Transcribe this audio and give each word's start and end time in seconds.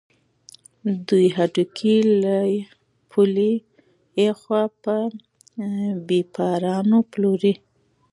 دوی 1.07 1.25
هډوکي 1.37 1.97
له 2.23 2.37
پولې 3.11 3.51
اخوا 4.29 4.63
په 4.83 4.95
بېپارانو 6.07 6.97
پلوري. 7.11 7.53